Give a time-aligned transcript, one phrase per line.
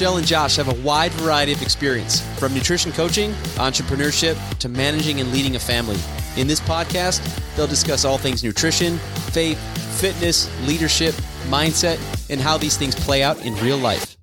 [0.00, 5.20] Michelle and Josh have a wide variety of experience from nutrition coaching, entrepreneurship, to managing
[5.20, 5.98] and leading a family.
[6.40, 7.20] In this podcast,
[7.54, 8.96] they'll discuss all things nutrition,
[9.32, 9.58] faith,
[10.00, 11.14] fitness, leadership,
[11.48, 12.00] mindset,
[12.30, 14.16] and how these things play out in real life.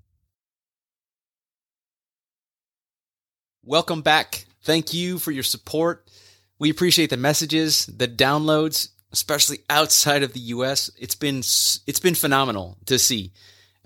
[3.63, 4.45] Welcome back.
[4.63, 6.09] Thank you for your support.
[6.57, 10.89] We appreciate the messages, the downloads, especially outside of the US.
[10.97, 13.31] It's been it's been phenomenal to see.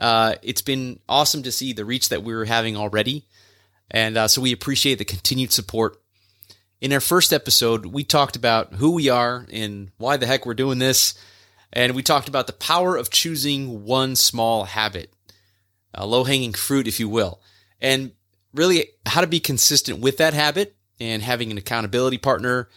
[0.02, 3.24] Uh, it's been awesome to see the reach that we are having already,
[3.92, 6.02] and uh, so we appreciate the continued support.
[6.82, 10.56] In our first episode, we talked about who we are and why the heck we're
[10.56, 11.14] doing this,
[11.72, 15.14] and we talked about the power of choosing one small habit,
[15.94, 17.40] a low hanging fruit, if you will,
[17.80, 18.12] and
[18.56, 22.70] really how to be consistent with that habit and having an accountability partner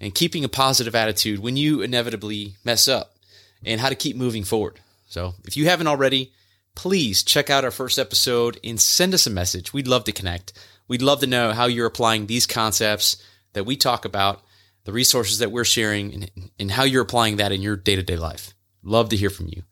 [0.00, 3.16] and keeping a positive attitude when you inevitably mess up
[3.64, 4.78] and how to keep moving forward.
[5.08, 6.32] So if you haven't already,
[6.74, 9.72] please check out our first episode and send us a message.
[9.72, 10.52] We'd love to connect.
[10.88, 14.42] We'd love to know how you're applying these concepts that we talk about,
[14.84, 18.02] the resources that we're sharing, and, and how you're applying that in your day to
[18.02, 18.54] day life.
[18.82, 19.62] Love to hear from you.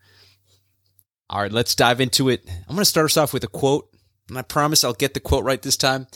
[1.28, 2.44] All right, let's dive into it.
[2.48, 3.88] I'm going to start us off with a quote,
[4.28, 6.06] and I promise I'll get the quote right this time.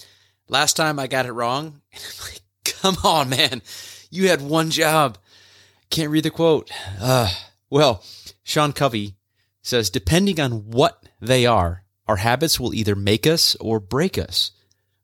[0.48, 1.80] Last time I got it wrong.
[2.22, 3.62] like, come on, man.
[4.10, 5.18] You had one job.
[5.90, 6.70] Can't read the quote.
[7.00, 7.30] Uh,
[7.70, 8.02] well,
[8.42, 9.14] Sean Covey
[9.64, 14.52] says, depending on what they are, our habits will either make us or break us.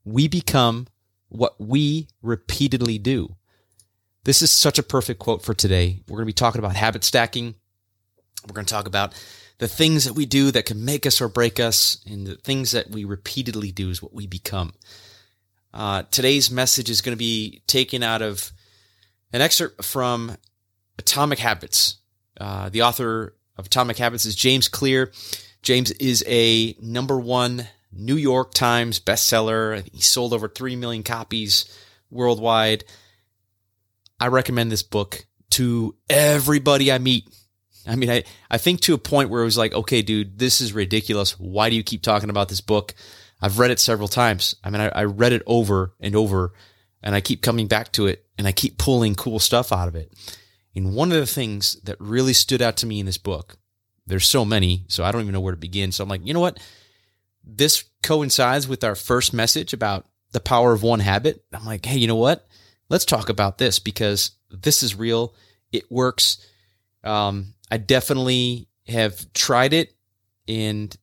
[0.05, 0.87] We become
[1.31, 3.37] what we repeatedly do.
[4.25, 6.03] This is such a perfect quote for today.
[6.07, 7.55] We're going to be talking about habit stacking.
[8.47, 9.15] We're going to talk about
[9.59, 12.73] the things that we do that can make us or break us, and the things
[12.73, 14.75] that we repeatedly do is what we become.
[15.73, 18.53] Uh, today's message is going to be taken out of
[19.33, 20.37] an excerpt from
[20.99, 21.97] Atomic Habits.
[22.39, 25.13] Uh, the author of Atomic Habits is James Clear.
[25.63, 29.87] James is a number one New York Times bestseller.
[29.93, 31.79] He sold over 3 million copies
[32.11, 32.85] worldwide.
[34.19, 37.29] I recommend this book to everybody I meet.
[37.87, 40.61] I mean, I, I think to a point where it was like, okay, dude, this
[40.61, 41.39] is ridiculous.
[41.39, 42.95] Why do you keep talking about this book?
[43.43, 44.55] I've read it several times.
[44.65, 46.53] I mean, I, I read it over and over
[47.03, 49.97] and I keep coming back to it and I keep pulling cool stuff out of
[49.97, 50.13] it.
[50.75, 53.57] And one of the things that really stood out to me in this book,
[54.07, 55.93] there's so many, so I don't even know where to begin.
[55.93, 56.59] So I'm like, you know what?
[57.45, 61.45] This coincides with our first message about the power of one habit.
[61.53, 62.47] I'm like, hey, you know what?
[62.89, 65.35] Let's talk about this because this is real.
[65.73, 66.47] It works.
[67.03, 69.95] Um, I definitely have tried it
[70.49, 70.95] and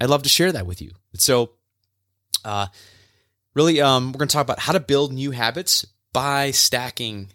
[0.00, 0.92] I'd love to share that with you.
[1.14, 1.52] So,
[2.44, 2.66] uh,
[3.54, 7.28] really, um, we're going to talk about how to build new habits by stacking,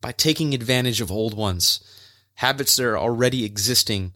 [0.00, 1.80] by taking advantage of old ones,
[2.34, 4.14] habits that are already existing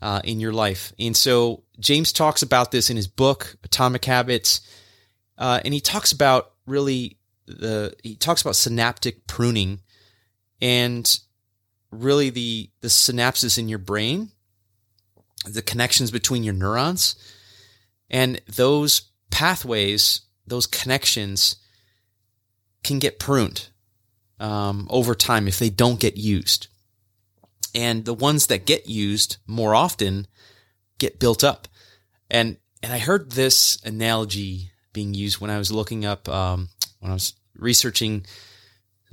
[0.00, 0.92] uh, in your life.
[0.98, 4.60] And so James talks about this in his book, Atomic Habits.
[5.38, 9.80] Uh, and he talks about really the, he talks about synaptic pruning
[10.60, 11.18] and
[11.90, 14.30] really the, the synapses in your brain,
[15.44, 17.16] the connections between your neurons.
[18.10, 21.56] And those pathways, those connections
[22.84, 23.68] can get pruned
[24.42, 26.66] um, over time if they don't get used.
[27.74, 30.26] And the ones that get used more often
[30.98, 31.68] get built up.
[32.28, 37.12] And and I heard this analogy being used when I was looking up um, when
[37.12, 38.26] I was researching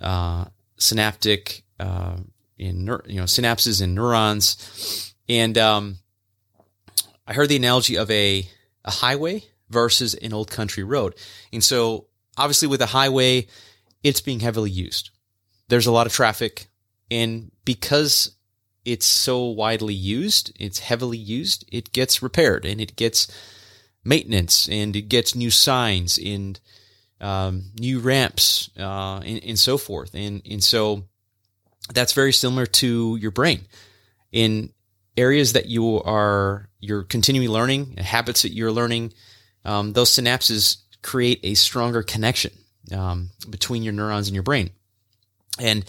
[0.01, 0.45] uh,
[0.77, 2.17] synaptic uh,
[2.57, 5.99] in you know synapses in neurons, and um,
[7.27, 8.49] I heard the analogy of a
[8.83, 11.13] a highway versus an old country road.
[11.53, 12.07] And so
[12.37, 13.47] obviously with a highway,
[14.03, 15.11] it's being heavily used.
[15.69, 16.67] There's a lot of traffic.
[17.09, 18.35] And because
[18.85, 23.27] it's so widely used, it's heavily used, it gets repaired and it gets
[24.03, 26.59] maintenance and it gets new signs and
[27.21, 30.13] um, new ramps uh, and, and so forth.
[30.13, 31.03] And, and so
[31.93, 33.61] that's very similar to your brain.
[34.31, 34.71] In
[35.17, 39.13] areas that you are you're continually learning, habits that you're learning,
[39.65, 42.51] um, those synapses create a stronger connection
[42.93, 44.69] um, between your neurons and your brain.
[45.59, 45.85] And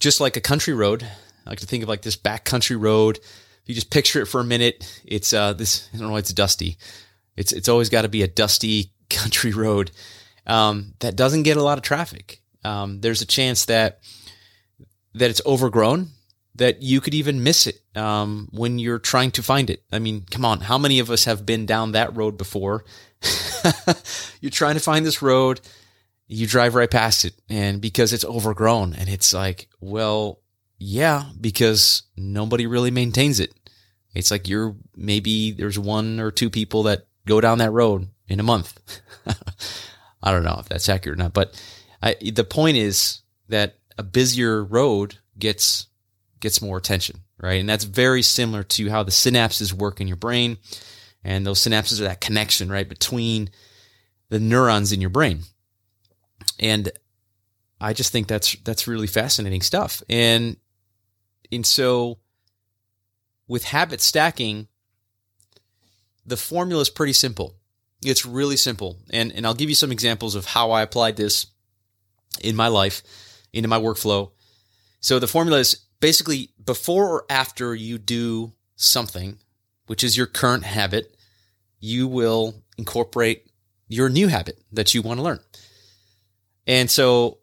[0.00, 1.06] just like a country road,
[1.46, 3.18] I like to think of like this back country road.
[3.18, 5.88] If you just picture it for a minute, it's uh, this.
[5.92, 6.12] I don't know.
[6.12, 6.76] Why it's dusty.
[7.36, 9.90] It's it's always got to be a dusty country road
[10.46, 12.40] um, that doesn't get a lot of traffic.
[12.64, 14.00] Um, there's a chance that
[15.14, 16.08] that it's overgrown,
[16.54, 19.82] that you could even miss it um, when you're trying to find it.
[19.92, 22.84] I mean, come on, how many of us have been down that road before
[24.40, 25.60] you're trying to find this road,
[26.32, 30.40] you drive right past it, and because it's overgrown, and it's like, well,
[30.78, 33.52] yeah, because nobody really maintains it.
[34.14, 38.40] It's like you're maybe there's one or two people that go down that road in
[38.40, 38.78] a month.
[40.22, 41.60] I don't know if that's accurate or not, but
[42.02, 45.86] I, the point is that a busier road gets
[46.40, 47.60] gets more attention, right?
[47.60, 50.58] And that's very similar to how the synapses work in your brain.
[51.24, 53.50] And those synapses are that connection, right, between
[54.28, 55.42] the neurons in your brain.
[56.62, 56.90] And
[57.80, 60.02] I just think that's that's really fascinating stuff.
[60.08, 60.56] And
[61.50, 62.18] and so
[63.48, 64.68] with habit stacking,
[66.24, 67.56] the formula is pretty simple.
[68.04, 68.98] It's really simple.
[69.10, 71.46] And, and I'll give you some examples of how I applied this
[72.40, 73.02] in my life,
[73.52, 74.30] into my workflow.
[75.00, 79.38] So the formula is basically before or after you do something,
[79.86, 81.16] which is your current habit,
[81.78, 83.46] you will incorporate
[83.88, 85.40] your new habit that you want to learn.
[86.66, 87.38] And so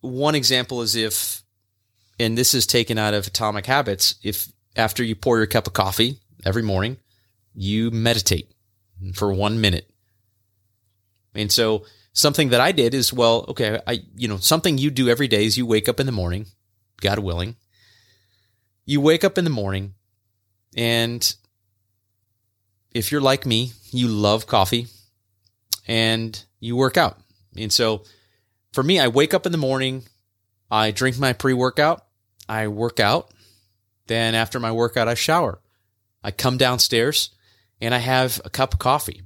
[0.00, 1.42] one example is if,
[2.18, 5.72] and this is taken out of Atomic Habits, if after you pour your cup of
[5.72, 6.96] coffee every morning,
[7.54, 8.50] you meditate
[9.14, 9.90] for one minute.
[11.34, 15.08] And so something that I did is, well, okay, I, you know, something you do
[15.08, 16.46] every day is you wake up in the morning,
[17.00, 17.56] God willing.
[18.84, 19.94] You wake up in the morning
[20.76, 21.34] and
[22.92, 24.86] if you're like me, you love coffee
[25.86, 27.18] and you work out.
[27.56, 28.04] And so
[28.72, 30.04] for me, I wake up in the morning,
[30.70, 32.04] I drink my pre workout,
[32.48, 33.32] I work out.
[34.06, 35.60] Then after my workout, I shower.
[36.22, 37.30] I come downstairs
[37.80, 39.22] and I have a cup of coffee.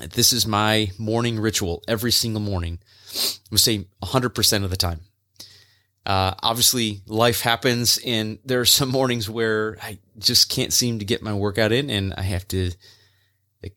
[0.00, 2.80] This is my morning ritual every single morning.
[3.14, 3.20] I
[3.50, 5.00] would say 100% of the time.
[6.04, 11.04] Uh, obviously, life happens, and there are some mornings where I just can't seem to
[11.04, 12.72] get my workout in, and I have to,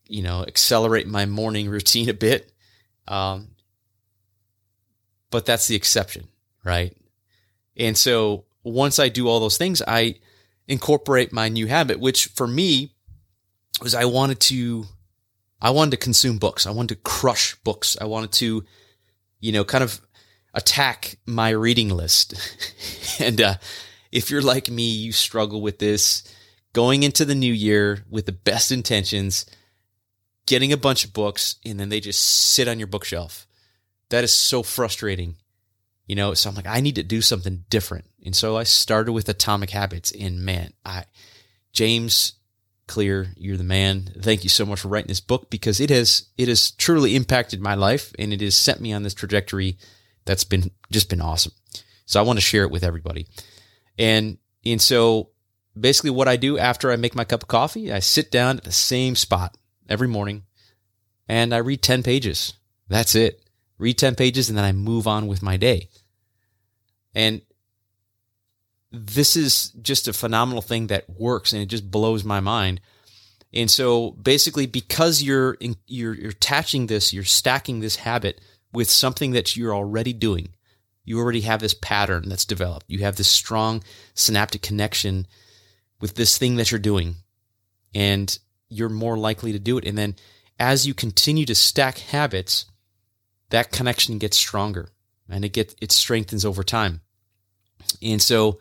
[0.06, 2.52] you know, accelerate my morning routine a bit.
[3.06, 3.48] Um,
[5.30, 6.28] but that's the exception,
[6.64, 6.96] right?
[7.76, 10.16] And so once I do all those things, I
[10.66, 12.94] incorporate my new habit, which for me
[13.80, 14.84] was I wanted to,
[15.60, 16.66] I wanted to consume books.
[16.66, 17.96] I wanted to crush books.
[18.00, 18.64] I wanted to,
[19.40, 20.00] you know, kind of
[20.54, 22.34] attack my reading list.
[23.20, 23.54] and, uh,
[24.10, 26.22] if you're like me, you struggle with this
[26.72, 29.46] going into the new year with the best intentions,
[30.46, 33.47] getting a bunch of books, and then they just sit on your bookshelf.
[34.10, 35.36] That is so frustrating.
[36.06, 38.06] You know, so I'm like, I need to do something different.
[38.24, 41.04] And so I started with Atomic Habits and man, I,
[41.72, 42.32] James
[42.86, 44.14] Clear, you're the man.
[44.22, 47.60] Thank you so much for writing this book because it has it has truly impacted
[47.60, 49.76] my life and it has sent me on this trajectory
[50.24, 51.52] that's been just been awesome.
[52.06, 53.26] So I want to share it with everybody.
[53.98, 55.30] And and so
[55.78, 58.64] basically what I do after I make my cup of coffee, I sit down at
[58.64, 59.56] the same spot
[59.86, 60.44] every morning
[61.28, 62.54] and I read 10 pages.
[62.88, 63.47] That's it.
[63.78, 65.88] Read 10 pages and then I move on with my day.
[67.14, 67.42] And
[68.90, 72.80] this is just a phenomenal thing that works and it just blows my mind.
[73.52, 78.40] And so basically because you're in, you're you're attaching this, you're stacking this habit
[78.72, 80.50] with something that you're already doing.
[81.04, 82.86] You already have this pattern that's developed.
[82.88, 83.82] You have this strong
[84.14, 85.26] synaptic connection
[86.00, 87.16] with this thing that you're doing
[87.94, 88.38] and
[88.68, 89.86] you're more likely to do it.
[89.86, 90.16] And then
[90.58, 92.66] as you continue to stack habits,
[93.50, 94.90] that connection gets stronger
[95.28, 97.00] and it gets it strengthens over time.
[98.02, 98.58] And so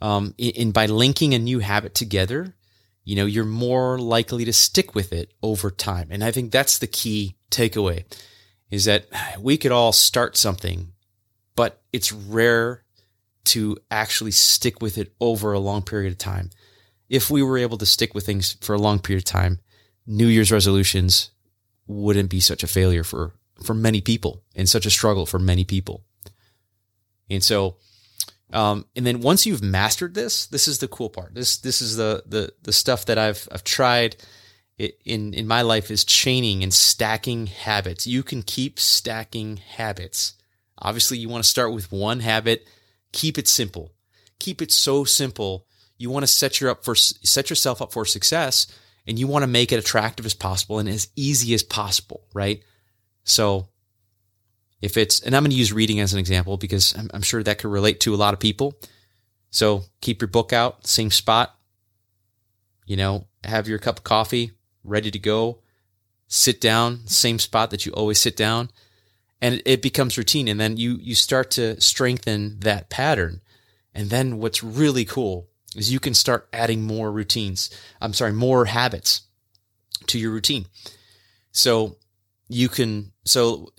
[0.00, 0.34] um,
[0.72, 2.54] by linking a new habit together,
[3.04, 6.08] you know, you're more likely to stick with it over time.
[6.10, 8.04] And I think that's the key takeaway
[8.70, 9.06] is that
[9.38, 10.92] we could all start something,
[11.54, 12.82] but it's rare
[13.44, 16.50] to actually stick with it over a long period of time.
[17.08, 19.58] If we were able to stick with things for a long period of time,
[20.06, 21.30] New Year's resolutions
[21.86, 25.64] wouldn't be such a failure for, for many people and such a struggle for many
[25.64, 26.04] people.
[27.30, 27.76] And so
[28.52, 31.34] um, and then once you've mastered this, this is the cool part.
[31.34, 34.16] This this is the the the stuff that I've I've tried
[34.78, 38.06] in in my life is chaining and stacking habits.
[38.06, 40.34] You can keep stacking habits.
[40.78, 42.66] Obviously, you want to start with one habit.
[43.12, 43.92] Keep it simple.
[44.38, 45.66] Keep it so simple.
[45.96, 48.66] You want to set your up for set yourself up for success,
[49.06, 52.24] and you want to make it attractive as possible and as easy as possible.
[52.34, 52.62] Right.
[53.24, 53.68] So
[54.80, 57.42] if it's, and I'm going to use reading as an example because I'm, I'm sure
[57.42, 58.74] that could relate to a lot of people.
[59.50, 61.56] So keep your book out, same spot,
[62.86, 64.52] you know, have your cup of coffee
[64.82, 65.60] ready to go,
[66.26, 68.70] sit down, same spot that you always sit down.
[69.40, 70.48] And it, it becomes routine.
[70.48, 73.40] And then you, you start to strengthen that pattern.
[73.94, 77.70] And then what's really cool is you can start adding more routines.
[78.00, 79.22] I'm sorry, more habits
[80.06, 80.66] to your routine.
[81.50, 81.96] So
[82.48, 83.72] you can, so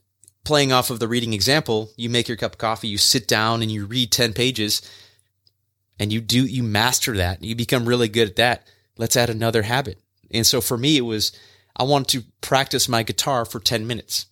[0.44, 3.62] playing off of the reading example, you make your cup of coffee, you sit down
[3.62, 4.82] and you read 10 pages
[6.00, 7.44] and you do, you master that.
[7.44, 8.68] You become really good at that.
[8.98, 10.00] Let's add another habit
[10.32, 11.32] And so for me, it was,
[11.76, 14.28] I wanted to practice my guitar for 10 minutes.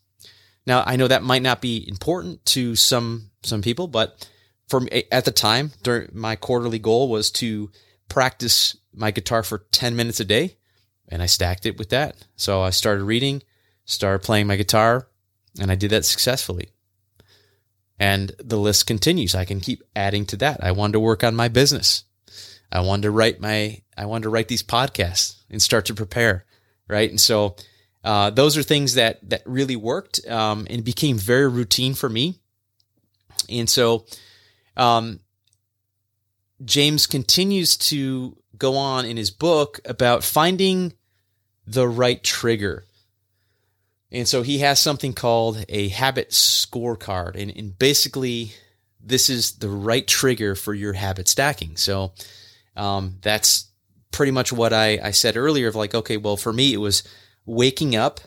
[0.65, 4.27] Now, I know that might not be important to some, some people, but
[4.67, 7.71] for me at the time, during my quarterly goal was to
[8.09, 10.57] practice my guitar for 10 minutes a day.
[11.07, 12.15] And I stacked it with that.
[12.35, 13.41] So I started reading,
[13.85, 15.07] started playing my guitar,
[15.59, 16.69] and I did that successfully.
[17.99, 19.35] And the list continues.
[19.35, 20.63] I can keep adding to that.
[20.63, 22.03] I wanted to work on my business.
[22.71, 26.45] I wanted to write my, I wanted to write these podcasts and start to prepare.
[26.87, 27.09] Right.
[27.09, 27.55] And so,
[28.03, 32.39] uh, those are things that, that really worked, um, and became very routine for me.
[33.47, 34.05] And so,
[34.75, 35.19] um,
[36.65, 40.93] James continues to go on in his book about finding
[41.65, 42.85] the right trigger.
[44.11, 47.35] And so he has something called a habit scorecard.
[47.35, 48.51] And, and basically,
[49.03, 51.77] this is the right trigger for your habit stacking.
[51.77, 52.13] So
[52.75, 53.69] um, that's
[54.11, 57.03] pretty much what I, I said earlier of like, okay, well, for me, it was
[57.45, 58.19] waking up,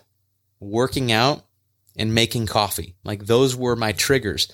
[0.59, 1.45] working out,
[1.97, 2.97] and making coffee.
[3.05, 4.51] Like those were my triggers.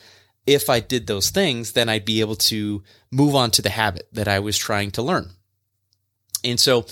[0.47, 4.09] If I did those things, then I'd be able to move on to the habit
[4.13, 5.31] that I was trying to learn.
[6.43, 6.87] And so,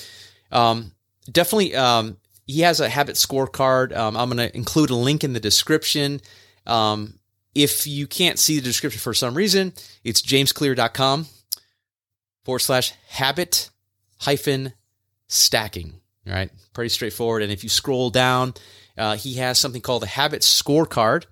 [0.52, 0.92] um,
[1.30, 2.18] definitely, um,
[2.48, 3.94] he has a habit scorecard.
[3.94, 6.20] Um, I'm going to include a link in the description.
[6.66, 7.18] Um,
[7.54, 11.26] if you can't see the description for some reason, it's jamesclear.com
[12.44, 13.68] forward slash habit
[14.20, 14.72] hyphen
[15.28, 16.00] stacking.
[16.26, 16.50] All right.
[16.72, 17.42] Pretty straightforward.
[17.42, 18.54] And if you scroll down,
[18.96, 21.26] uh, he has something called a habit scorecard.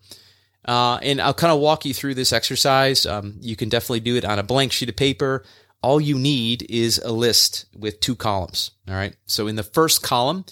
[0.66, 3.06] Uh, and I'll kind of walk you through this exercise.
[3.06, 5.44] Um, you can definitely do it on a blank sheet of paper.
[5.80, 8.72] All you need is a list with two columns.
[8.86, 9.16] All right.
[9.24, 10.44] So in the first column,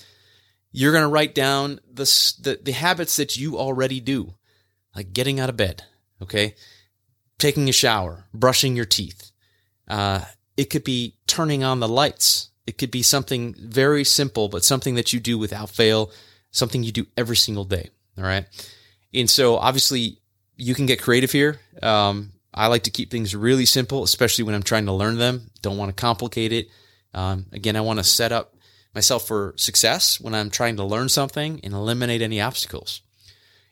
[0.77, 2.03] you're going to write down the,
[2.41, 4.35] the, the habits that you already do,
[4.97, 5.85] like getting out of bed,
[6.21, 6.57] okay,
[7.39, 9.31] taking a shower, brushing your teeth.
[9.87, 10.23] Uh,
[10.57, 12.51] it could be turning on the lights.
[12.67, 16.11] It could be something very simple, but something that you do without fail,
[16.51, 17.91] something you do every single day.
[18.19, 18.45] All right.
[19.15, 20.19] And so obviously
[20.57, 21.61] you can get creative here.
[21.85, 25.53] Um, I like to keep things really simple, especially when I'm trying to learn them.
[25.63, 26.69] Don't want to complicate it.
[27.13, 28.54] Um, again, I want to set up
[28.95, 33.03] myself for success when I'm trying to learn something and eliminate any obstacles.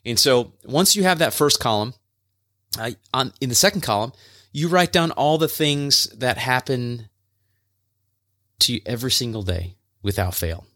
[0.04, 1.94] And so once you have that first column,
[2.78, 4.12] uh, on in the second column,
[4.52, 7.08] you write down all the things that happen
[8.60, 10.66] to you every single day without fail,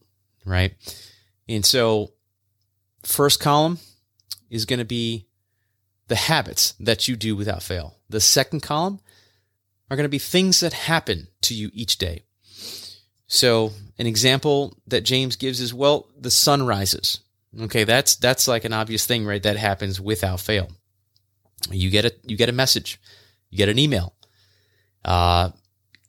[0.45, 0.75] right?
[1.49, 2.13] And so
[3.03, 3.79] first column
[4.51, 5.27] is going to be
[6.09, 7.97] the habits that you do without fail.
[8.09, 9.01] The second column
[9.91, 12.26] are going to be things that happen to you each day.
[13.27, 17.21] So an example that James gives is well, the sun rises.
[17.59, 19.43] Okay, that's that's like an obvious thing, right?
[19.43, 20.69] That happens without fail.
[21.71, 23.01] You get a you get a message,
[23.51, 24.15] you get an email.
[25.05, 25.51] Uh,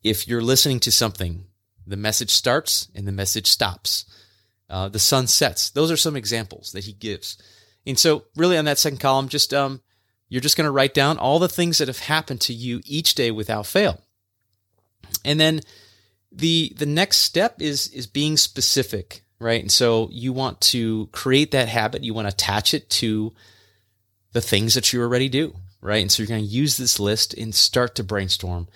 [0.03, 1.45] if you're listening to something,
[1.85, 4.05] the message starts and the message stops.
[4.69, 5.69] Uh, the sun sets.
[5.69, 7.37] Those are some examples that he gives.
[7.85, 9.81] And so, really, on that second column, just um,
[10.27, 13.15] you're just going to write down all the things that have happened to you each
[13.15, 14.01] day without fail.
[15.23, 15.61] And then
[16.31, 19.61] the the next step is is being specific, right?
[19.61, 23.33] And so you want to create that habit, you want to attach it to
[24.33, 26.01] the things that you already do, right?
[26.01, 28.67] And so you're going to use this list and start to brainstorm.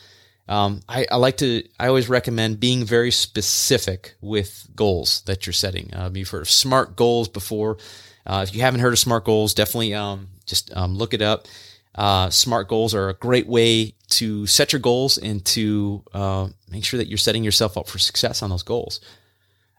[0.47, 5.53] Um, I, I, like to, I always recommend being very specific with goals that you're
[5.53, 5.93] setting.
[5.93, 7.77] Uh, you've heard of SMART goals before.
[8.25, 11.47] Uh, if you haven't heard of SMART goals, definitely um, just um, look it up.
[11.93, 16.85] Uh, SMART goals are a great way to set your goals and to uh, make
[16.85, 19.01] sure that you're setting yourself up for success on those goals.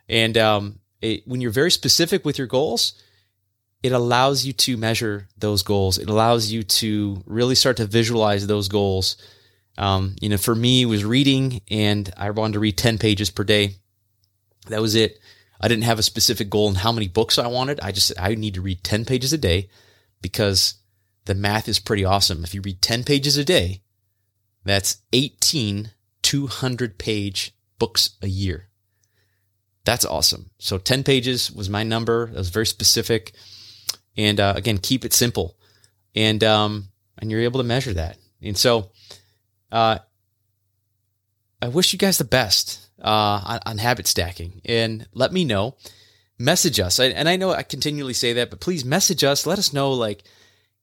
[0.09, 3.01] And um, it, when you're very specific with your goals,
[3.85, 5.97] it allows you to measure those goals.
[5.97, 9.17] It allows you to really start to visualize those goals.
[9.79, 13.31] Um, you know, for me, it was reading, and I wanted to read 10 pages
[13.31, 13.77] per day.
[14.71, 15.21] That was it.
[15.61, 17.79] I didn't have a specific goal in how many books I wanted.
[17.81, 19.69] I just, I need to read 10 pages a day
[20.21, 20.75] because
[21.27, 22.43] the math is pretty awesome.
[22.43, 23.83] If you read 10 pages a day,
[24.65, 25.91] that's 18
[26.23, 28.69] 200 page books a year.
[29.85, 30.51] That's awesome.
[30.59, 32.27] So 10 pages was my number.
[32.27, 33.33] That was very specific.
[34.17, 35.57] And uh, again, keep it simple.
[36.15, 36.89] And um,
[37.19, 38.19] and you're able to measure that.
[38.41, 38.91] And so
[39.71, 39.99] uh,
[41.61, 44.61] I wish you guys the best uh, on, on habit stacking.
[44.65, 45.77] And let me know.
[46.39, 46.99] Message us.
[46.99, 49.47] I, and I know I continually say that, but please message us.
[49.47, 50.25] Let us know, like,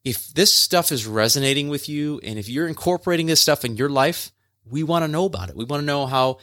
[0.04, 3.90] if this stuff is resonating with you and if you're incorporating this stuff in your
[3.90, 4.32] life,
[4.66, 5.56] we want to know about it.
[5.56, 6.40] We want to know how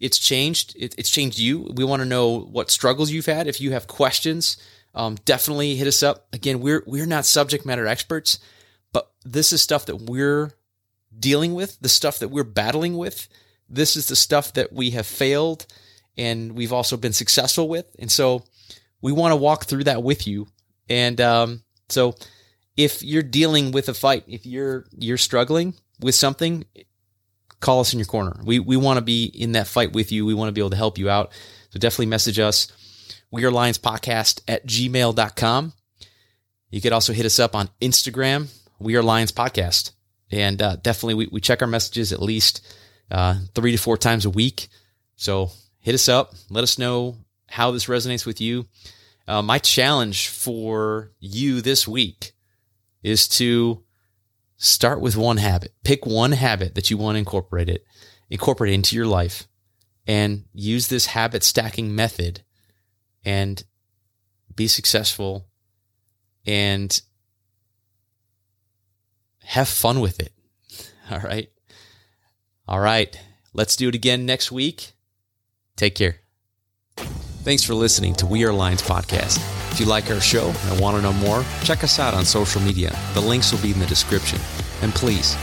[0.00, 0.74] it's changed.
[0.76, 1.70] It, it's changed you.
[1.74, 3.46] We want to know what struggles you've had.
[3.46, 4.56] If you have questions,
[4.94, 6.26] um, definitely hit us up.
[6.32, 8.38] Again, we're we're not subject matter experts,
[8.92, 10.52] but this is stuff that we're
[11.18, 13.28] dealing with, the stuff that we're battling with.
[13.68, 15.66] This is the stuff that we have failed
[16.18, 17.86] and we've also been successful with.
[17.98, 18.44] And so
[19.00, 20.48] we want to walk through that with you.
[20.88, 22.16] And um, so
[22.78, 26.64] if you're dealing with a fight, if you're you're struggling with something,
[27.60, 28.40] call us in your corner.
[28.44, 30.24] We we want to be in that fight with you.
[30.24, 31.32] We want to be able to help you out.
[31.70, 32.72] So definitely message us.
[33.32, 35.72] We are Lions Podcast at gmail.com.
[36.70, 38.48] You could also hit us up on Instagram.
[38.78, 39.90] We are Lions Podcast.
[40.30, 42.64] And uh, definitely we, we check our messages at least
[43.10, 44.68] uh, three to four times a week.
[45.16, 46.34] So hit us up.
[46.48, 47.16] Let us know
[47.48, 48.66] how this resonates with you.
[49.26, 52.32] Uh, my challenge for you this week
[53.02, 53.82] is to
[54.56, 55.72] start with one habit.
[55.84, 57.84] Pick one habit that you want to incorporate it,
[58.30, 59.46] incorporate it into your life,
[60.06, 62.42] and use this habit stacking method
[63.24, 63.62] and
[64.54, 65.46] be successful
[66.46, 67.00] and
[69.44, 70.32] have fun with it.
[71.10, 71.50] All right.
[72.66, 73.18] All right.
[73.52, 74.92] Let's do it again next week.
[75.76, 76.16] Take care.
[76.96, 79.57] Thanks for listening to We Are Lions podcast.
[79.78, 82.60] If you like our show and want to know more, check us out on social
[82.60, 82.98] media.
[83.14, 84.40] The links will be in the description.
[84.82, 85.36] And please,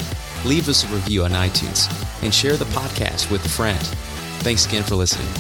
[0.43, 1.87] leave us a review on iTunes
[2.21, 3.79] and share the podcast with a friend.
[4.43, 5.31] Thanks again for listening.